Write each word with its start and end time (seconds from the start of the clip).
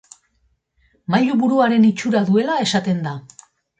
Mailu 1.15 1.37
buruaren 1.43 1.85
itxura 1.91 2.23
duela 2.31 2.57
esaten 2.65 3.05
da. 3.09 3.15